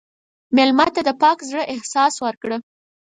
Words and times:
مېلمه 0.55 0.85
ته 0.95 1.01
د 1.07 1.09
پاک 1.21 1.37
زړه 1.49 1.63
احساس 1.73 2.13
ورکړه. 2.25 2.57